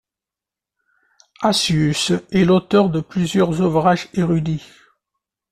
Accius 1.43 2.11
est 2.31 2.43
l'auteur 2.43 2.89
de 2.89 3.01
plusieurs 3.01 3.61
ouvrages 3.61 4.09
érudits. 4.15 4.65